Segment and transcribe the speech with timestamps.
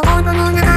[0.00, 0.67] 子供の